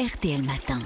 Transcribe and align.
RTL 0.00 0.42
Matin. 0.44 0.78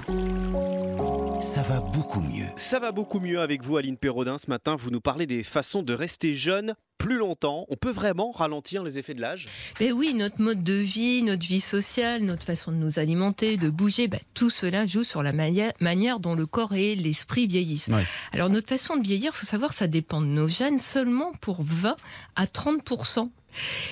Ça 1.39 1.61
va 1.61 1.79
beaucoup 1.79 2.19
mieux. 2.19 2.47
Ça 2.57 2.79
va 2.79 2.91
beaucoup 2.91 3.21
mieux 3.21 3.39
avec 3.39 3.63
vous, 3.63 3.77
Aline 3.77 3.95
Perraudin. 3.95 4.37
Ce 4.37 4.49
matin, 4.49 4.75
vous 4.75 4.91
nous 4.91 4.99
parlez 4.99 5.25
des 5.25 5.41
façons 5.41 5.83
de 5.83 5.93
rester 5.93 6.33
jeune 6.33 6.75
plus 6.97 7.15
longtemps. 7.15 7.65
On 7.69 7.77
peut 7.77 7.91
vraiment 7.91 8.31
ralentir 8.31 8.83
les 8.83 8.99
effets 8.99 9.13
de 9.13 9.21
l'âge? 9.21 9.47
Ben 9.79 9.93
oui, 9.93 10.13
notre 10.13 10.41
mode 10.41 10.63
de 10.63 10.73
vie, 10.73 11.21
notre 11.21 11.47
vie 11.47 11.61
sociale, 11.61 12.23
notre 12.23 12.43
façon 12.45 12.73
de 12.73 12.77
nous 12.77 12.99
alimenter, 12.99 13.55
de 13.55 13.69
bouger, 13.69 14.09
ben, 14.09 14.19
tout 14.33 14.49
cela 14.49 14.85
joue 14.85 15.05
sur 15.05 15.23
la 15.23 15.31
manière, 15.31 15.71
manière 15.79 16.19
dont 16.19 16.35
le 16.35 16.45
corps 16.45 16.73
et 16.73 16.95
l'esprit 16.95 17.47
vieillissent. 17.47 17.87
Ouais. 17.87 18.03
Alors 18.33 18.49
notre 18.49 18.67
façon 18.67 18.97
de 18.97 19.03
vieillir, 19.03 19.31
il 19.33 19.37
faut 19.37 19.45
savoir, 19.45 19.71
ça 19.71 19.87
dépend 19.87 20.19
de 20.19 20.27
nos 20.27 20.49
gènes 20.49 20.79
seulement 20.79 21.31
pour 21.39 21.63
20 21.63 21.95
à 22.35 22.47
30 22.47 22.83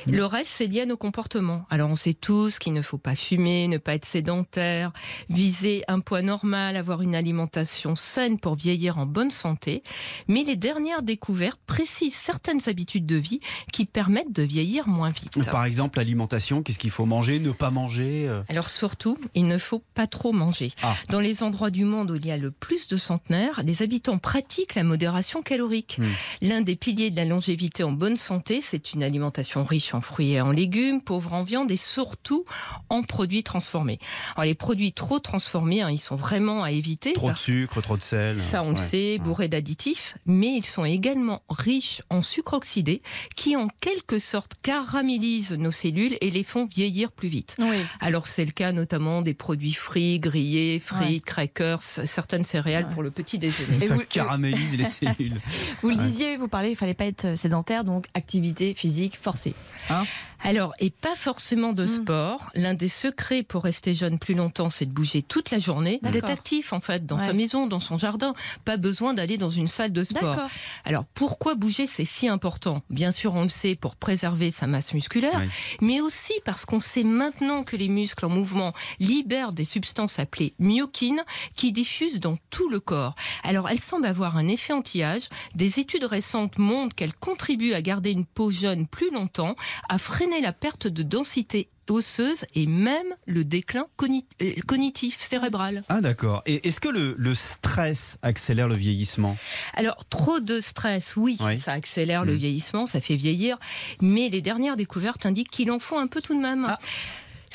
le 0.08 0.26
reste, 0.26 0.52
c'est 0.56 0.68
lié 0.68 0.82
à 0.82 0.86
nos 0.86 0.98
comportements. 0.98 1.66
Alors, 1.70 1.90
on 1.90 1.96
sait 1.96 2.14
tous 2.14 2.60
qu'il 2.60 2.74
ne 2.74 2.82
faut 2.82 2.98
pas 2.98 3.16
fumer, 3.16 3.68
ne 3.68 3.78
pas 3.78 3.96
être 3.96 4.06
sédentaire, 4.06 4.92
viser 5.30 5.84
un 5.88 6.00
poids 6.00 6.22
normal, 6.22 6.76
avoir 6.78 7.02
une 7.02 7.16
alimentation 7.16 7.96
saine 7.96 8.40
pour 8.40 8.56
vieillir 8.56 8.98
en 8.98 9.06
bonne 9.06 9.32
santé. 9.32 9.84
Mais 10.28 10.44
les 10.44 10.56
dernières 10.56 11.04
découvertes 11.04 11.62
précisent 11.66 12.16
certaines 12.16 12.68
habitudes 12.68 13.06
de 13.06 13.16
vie 13.16 13.40
qui 13.72 13.86
permettent 13.86 14.32
de 14.32 14.44
vieillir 14.44 14.88
moins 14.88 15.10
vite. 15.10 15.44
Par 15.50 15.66
exemple, 15.66 16.00
l'alimentation, 16.00 16.64
qu'est-ce 16.64 16.80
qu'il 16.80 16.92
faut 16.92 17.06
manger, 17.06 17.40
ne 17.40 17.52
pas 17.52 17.72
manger 17.72 18.28
euh 18.28 18.42
Alors 18.50 18.70
surtout, 18.70 19.18
il 19.36 19.48
ne 19.48 19.58
faut 19.58 19.84
pas 19.94 20.08
trop 20.08 20.32
manger. 20.32 20.70
Ah. 20.82 20.96
Dans 21.10 21.20
les 21.20 21.44
endroits 21.44 21.70
du 21.70 21.86
monde 21.86 22.12
où 22.12 22.16
il 22.16 22.26
y 22.26 22.32
a 22.32 22.38
le 22.38 22.52
plus 22.52 22.88
de 22.88 22.98
centenaires, 22.98 23.62
les 23.64 23.82
habitants 23.82 24.18
pratiquent 24.18 24.76
la 24.76 24.84
modération 24.84 25.42
calorique. 25.42 25.98
Hmm. 26.00 26.06
L'un 26.42 26.62
des 26.62 26.76
piliers 26.76 27.12
de 27.12 27.16
la 27.16 27.26
longévité 27.26 27.84
en 27.84 27.92
bonne 27.92 28.18
santé, 28.18 28.62
c'est 28.62 28.94
une 28.94 29.04
alimentation 29.04 29.53
riche 29.62 29.94
en 29.94 30.02
fruits 30.02 30.32
et 30.32 30.42
en 30.42 30.50
légumes, 30.50 31.00
pauvre 31.04 31.34
en 31.34 31.44
viande 31.44 31.70
et 31.70 31.76
surtout 31.78 32.46
en 32.90 33.04
produits 33.04 33.44
transformés. 33.44 34.00
Alors 34.36 34.46
les 34.46 34.56
produits 34.56 34.94
trop 34.94 35.20
transformés, 35.20 35.82
hein, 35.84 35.92
ils 35.92 36.00
sont 36.00 36.16
vraiment 36.16 36.64
à 36.64 36.72
éviter. 36.72 37.14
Trop 37.14 37.30
de 37.30 37.38
sucre, 37.38 37.80
trop 37.82 37.98
de 37.98 38.02
sel. 38.02 38.36
ça, 38.36 38.64
on 38.64 38.72
le 38.72 38.78
Ouais. 38.78 38.82
sait, 38.82 39.18
bourrés 39.20 39.50
d'additifs, 39.50 40.18
mais 40.26 40.56
ils 40.58 40.66
sont 40.66 40.86
également 40.86 41.44
riches 41.50 42.02
en 42.10 42.24
sucre 42.24 42.54
oxydé 42.54 43.04
qui, 43.36 43.56
en 43.56 43.68
quelque 43.82 44.18
sorte, 44.18 44.54
caramélisent 44.64 45.52
nos 45.52 45.72
cellules 45.72 46.18
et 46.22 46.32
les 46.32 46.44
font 46.44 46.66
vieillir 46.66 47.12
plus 47.12 47.28
vite. 47.28 47.56
Oui. 47.60 47.76
Alors 48.00 48.26
c'est 48.26 48.46
le 48.46 48.52
cas 48.52 48.72
notamment 48.72 49.22
des 49.22 49.34
produits 49.34 49.74
frits, 49.74 50.20
grillés, 50.20 50.80
frites, 50.80 51.26
crackers, 51.26 51.82
certaines 51.82 52.46
céréales 52.46 52.86
Ouais. 52.86 52.94
pour 52.94 53.04
le 53.04 53.12
petit 53.12 53.38
déjeuner. 53.38 53.78
Et 53.84 53.88
Ça 53.88 53.96
vous- 53.96 54.04
caramélise 54.08 54.78
les 54.78 54.86
cellules. 54.86 55.42
Vous 55.82 55.90
le 55.90 55.96
disiez, 55.98 56.38
vous 56.38 56.48
parlez, 56.48 56.70
il 56.70 56.76
fallait 56.76 56.94
pas 56.94 57.06
être 57.06 57.38
sédentaire, 57.38 57.84
donc 57.84 58.06
activité 58.14 58.74
physique 58.74 59.18
forcée. 59.44 59.56
Hein? 59.90 60.06
Alors, 60.44 60.74
et 60.80 60.90
pas 60.90 61.16
forcément 61.16 61.74
de 61.74 61.86
Mm. 61.86 61.88
sport. 61.88 62.50
L'un 62.54 62.74
des 62.74 62.88
secrets 62.88 63.44
pour 63.44 63.64
rester 63.64 63.94
jeune 63.96 64.20
plus 64.20 64.34
longtemps, 64.34 64.70
c'est 64.70 64.86
de 64.86 64.94
bouger 64.94 65.22
toute 65.22 65.52
la 65.52 65.58
journée, 65.60 66.00
d'être 66.04 66.30
actif 66.30 66.74
en 66.74 66.80
fait 66.80 67.06
dans 67.06 67.18
Ouais. 67.18 67.26
sa 67.26 67.34
maison, 67.34 67.66
dans 67.68 67.80
son 67.80 67.98
jardin. 67.98 68.34
Pas 68.66 68.78
besoin 68.78 69.14
d'aller 69.14 69.38
dans 69.38 69.50
une 69.50 69.68
salle 69.68 69.92
de 69.94 70.04
sport. 70.04 70.36
D'accord. 70.36 70.50
Alors, 70.86 71.06
pourquoi 71.14 71.56
bouger, 71.56 71.86
c'est 71.86 72.06
si 72.06 72.28
important? 72.28 72.82
Bien 72.90 73.12
sûr, 73.12 73.34
on 73.36 73.44
le 73.44 73.50
sait 73.50 73.76
pour 73.76 73.96
préserver 73.96 74.52
sa 74.52 74.68
masse 74.68 74.94
musculaire, 74.94 75.40
Oui. 75.40 75.48
mais 75.82 76.02
aussi 76.02 76.34
parce 76.46 76.66
qu'on 76.66 76.80
sait 76.82 77.04
maintenant 77.06 77.64
que 77.64 77.76
les 77.78 77.88
muscles 77.88 78.26
en 78.26 78.30
mouvement 78.30 78.74
libèrent 79.00 79.54
des 79.54 79.64
substances 79.64 80.20
appelées 80.20 80.54
myokines 80.60 81.24
qui 81.56 81.72
diffusent 81.72 82.20
dans 82.20 82.38
tout 82.50 82.70
le 82.70 82.80
corps. 82.80 83.16
Alors, 83.44 83.70
elles 83.70 83.80
semblent 83.80 84.06
avoir 84.08 84.36
un 84.38 84.48
effet 84.48 84.74
anti-âge. 84.74 85.30
Des 85.56 85.80
études 85.80 86.04
récentes 86.06 86.58
montrent 86.58 86.96
qu'elles 86.96 87.14
contribuent 87.14 87.74
à 87.74 87.82
garder 87.82 88.12
une 88.12 88.26
peau 88.26 88.52
jeune 88.52 88.88
plus 88.88 89.10
longtemps, 89.12 89.56
à 89.88 89.98
freiner 89.98 90.33
la 90.42 90.54
perte 90.54 90.88
de 90.88 91.04
densité 91.04 91.70
osseuse 91.90 92.46
et 92.56 92.66
même 92.66 93.06
le 93.26 93.44
déclin 93.44 93.88
euh, 94.02 94.52
cognitif 94.66 95.20
cérébral. 95.20 95.84
Ah 95.90 96.00
d'accord. 96.00 96.42
Et 96.46 96.66
est-ce 96.68 96.80
que 96.80 96.88
le, 96.88 97.14
le 97.18 97.36
stress 97.36 98.18
accélère 98.22 98.70
le 98.70 98.76
vieillissement? 98.78 99.36
Alors, 99.74 99.98
trop 100.10 100.40
de 100.40 100.62
stress, 100.62 101.16
oui, 101.18 101.38
Oui. 101.46 101.58
ça 101.58 101.74
accélère 101.74 102.24
le 102.24 102.34
Mm. 102.36 102.38
vieillissement, 102.38 102.86
ça 102.86 103.02
fait 103.02 103.18
vieillir, 103.18 103.58
mais 104.02 104.30
les 104.30 104.42
dernières 104.42 104.78
découvertes 104.78 105.26
indiquent 105.26 105.52
qu'il 105.52 105.70
en 105.72 105.80
faut 105.80 105.98
un 105.98 106.08
peu 106.08 106.22
tout 106.22 106.34
de 106.36 106.42
même. 106.42 106.66
Ah. 106.70 106.80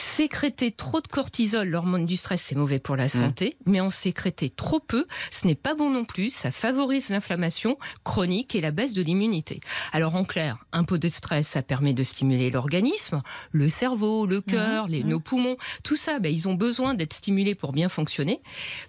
Sécréter 0.00 0.70
trop 0.70 1.00
de 1.00 1.08
cortisol, 1.08 1.66
l'hormone 1.68 2.06
du 2.06 2.16
stress, 2.16 2.40
c'est 2.42 2.54
mauvais 2.54 2.78
pour 2.78 2.94
la 2.94 3.08
santé, 3.08 3.56
mais 3.66 3.80
en 3.80 3.90
sécréter 3.90 4.48
trop 4.48 4.78
peu, 4.78 5.06
ce 5.32 5.44
n'est 5.44 5.56
pas 5.56 5.74
bon 5.74 5.90
non 5.90 6.04
plus, 6.04 6.30
ça 6.30 6.52
favorise 6.52 7.08
l'inflammation 7.08 7.76
chronique 8.04 8.54
et 8.54 8.60
la 8.60 8.70
baisse 8.70 8.92
de 8.92 9.02
l'immunité. 9.02 9.58
Alors 9.92 10.14
en 10.14 10.22
clair, 10.24 10.58
un 10.72 10.84
peu 10.84 11.00
de 11.00 11.08
stress, 11.08 11.48
ça 11.48 11.62
permet 11.62 11.94
de 11.94 12.04
stimuler 12.04 12.48
l'organisme, 12.52 13.22
le 13.50 13.68
cerveau, 13.68 14.24
le 14.26 14.40
cœur, 14.40 14.86
les, 14.86 15.02
nos 15.02 15.18
poumons, 15.18 15.56
tout 15.82 15.96
ça, 15.96 16.20
ben, 16.20 16.32
ils 16.32 16.46
ont 16.48 16.54
besoin 16.54 16.94
d'être 16.94 17.14
stimulés 17.14 17.56
pour 17.56 17.72
bien 17.72 17.88
fonctionner. 17.88 18.40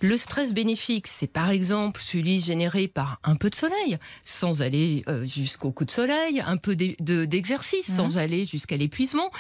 Le 0.02 0.16
stress 0.16 0.54
bénéfique, 0.54 1.08
c'est 1.08 1.26
par 1.26 1.50
exemple 1.50 2.02
celui 2.04 2.40
généré 2.40 2.88
par 2.88 3.20
un 3.24 3.36
peu 3.36 3.50
de 3.50 3.56
soleil, 3.56 3.98
sans 4.26 4.62
aller 4.62 5.04
euh, 5.08 5.26
jusqu'au 5.26 5.72
coup 5.72 5.86
de 5.86 5.92
soleil, 5.92 6.44
un 6.46 6.58
peu 6.58 6.76
d'e- 6.76 6.96
de- 7.00 7.26
d'exercice, 7.26 7.92
sans 7.96 8.20
aller 8.20 8.46
jusqu'à 8.46 8.78
l'épuisement. 8.78 9.32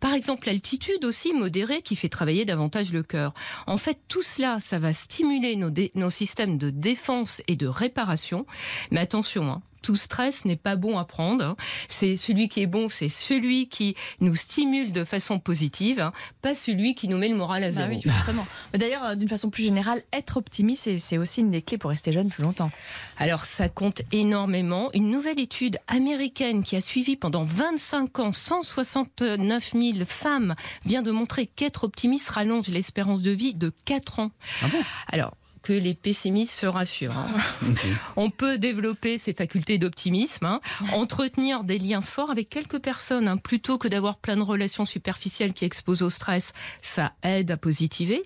Par 0.00 0.12
exemple, 0.12 0.48
l'altitude 0.48 1.02
aussi 1.02 1.13
modérée 1.32 1.82
qui 1.82 1.96
fait 1.96 2.08
travailler 2.08 2.44
davantage 2.44 2.92
le 2.92 3.02
cœur. 3.02 3.34
En 3.66 3.76
fait, 3.76 3.98
tout 4.08 4.22
cela, 4.22 4.58
ça 4.60 4.78
va 4.78 4.92
stimuler 4.92 5.56
nos, 5.56 5.70
nos 5.94 6.10
systèmes 6.10 6.58
de 6.58 6.70
défense 6.70 7.42
et 7.48 7.56
de 7.56 7.66
réparation. 7.66 8.46
Mais 8.90 9.00
attention, 9.00 9.50
hein, 9.50 9.62
tout 9.84 9.96
stress 9.96 10.44
n'est 10.46 10.56
pas 10.56 10.76
bon 10.76 10.98
à 10.98 11.04
prendre. 11.04 11.44
hein. 11.44 11.56
C'est 11.88 12.16
celui 12.16 12.48
qui 12.48 12.62
est 12.62 12.66
bon, 12.66 12.88
c'est 12.88 13.10
celui 13.10 13.68
qui 13.68 13.94
nous 14.20 14.34
stimule 14.34 14.92
de 14.92 15.04
façon 15.04 15.38
positive, 15.38 16.00
hein, 16.00 16.12
pas 16.42 16.54
celui 16.54 16.94
qui 16.94 17.06
nous 17.06 17.18
met 17.18 17.28
le 17.28 17.36
moral 17.36 17.62
à 17.62 17.68
Bah 17.68 17.72
zéro. 17.86 17.88
oui, 17.90 18.02
forcément. 18.02 18.46
Mais 18.72 18.78
D'ailleurs, 18.78 19.04
euh, 19.04 19.14
d'une 19.14 19.28
façon 19.28 19.50
plus 19.50 19.62
générale, 19.62 20.02
être 20.12 20.38
optimiste, 20.38 20.84
c'est- 20.84 20.98
c'est 20.98 21.18
aussi 21.18 21.42
une 21.42 21.50
des 21.50 21.60
clés 21.62 21.76
pour 21.78 21.90
rester 21.90 22.10
jeune 22.12 22.30
plus 22.30 22.42
longtemps. 22.42 22.70
Alors 23.18 23.44
ça 23.44 23.68
compte 23.68 24.00
énormément. 24.10 24.90
Une 24.94 25.10
nouvelle 25.10 25.38
étude 25.38 25.78
américaine 25.86 26.62
qui 26.64 26.74
a 26.76 26.80
suivi 26.80 27.16
pendant 27.16 27.44
25 27.44 28.18
ans 28.20 28.32
169 28.32 29.72
000 29.74 29.98
femmes 30.06 30.54
vient 30.86 31.02
de 31.02 31.10
montrer 31.10 31.46
qu'être 31.46 31.84
optimiste 31.84 32.30
rallonge 32.30 32.68
l'espérance 32.68 33.22
de 33.22 33.30
vie 33.30 33.54
de 33.54 33.70
4 33.84 34.18
ans. 34.18 34.30
Ah 34.62 34.68
bon? 34.68 34.78
Alors 35.08 35.36
que 35.64 35.72
les 35.72 35.94
pessimistes 35.94 36.54
se 36.54 36.66
rassurent. 36.66 37.16
hein. 37.18 37.26
On 38.16 38.30
peut 38.30 38.58
développer 38.58 39.18
ses 39.18 39.32
facultés 39.32 39.78
d'optimisme, 39.78 40.44
hein, 40.44 40.60
entretenir 40.92 41.64
des 41.64 41.78
liens 41.78 42.02
forts 42.02 42.30
avec 42.30 42.48
quelques 42.50 42.78
personnes, 42.80 43.26
hein, 43.28 43.36
plutôt 43.38 43.78
que 43.78 43.88
d'avoir 43.88 44.16
plein 44.18 44.36
de 44.36 44.42
relations 44.42 44.84
superficielles 44.84 45.52
qui 45.54 45.64
exposent 45.64 46.02
au 46.02 46.10
stress. 46.10 46.52
Ça 46.82 47.12
aide 47.22 47.50
à 47.50 47.56
positiver. 47.56 48.22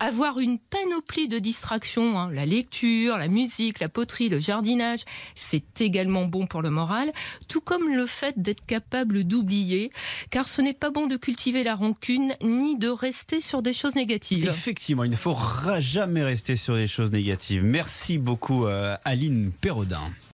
Avoir 0.00 0.38
une 0.40 0.58
panoplie 0.58 1.28
de 1.28 1.38
distractions, 1.38 2.28
la 2.28 2.44
lecture, 2.44 3.16
la 3.16 3.28
musique, 3.28 3.78
la 3.80 3.88
poterie, 3.88 4.28
le 4.28 4.40
jardinage, 4.40 5.00
c'est 5.34 5.80
également 5.80 6.26
bon 6.26 6.46
pour 6.46 6.60
le 6.60 6.70
moral, 6.70 7.12
tout 7.48 7.60
comme 7.60 7.88
le 7.94 8.06
fait 8.06 8.34
d'être 8.36 8.66
capable 8.66 9.24
d'oublier, 9.24 9.90
car 10.30 10.48
ce 10.48 10.60
n'est 10.60 10.74
pas 10.74 10.90
bon 10.90 11.06
de 11.06 11.16
cultiver 11.16 11.62
la 11.62 11.76
rancune 11.76 12.34
ni 12.42 12.76
de 12.76 12.88
rester 12.88 13.40
sur 13.40 13.62
des 13.62 13.72
choses 13.72 13.94
négatives. 13.94 14.48
Effectivement, 14.48 15.04
il 15.04 15.10
ne 15.10 15.16
faut 15.16 15.34
ra- 15.34 15.78
jamais 15.80 16.22
rester 16.24 16.56
sur 16.56 16.76
les 16.80 16.86
choses 16.88 17.12
négatives. 17.12 17.62
Merci 17.62 18.18
beaucoup 18.18 18.66
euh, 18.66 18.96
Aline 19.04 19.52
Perraudin. 19.60 20.00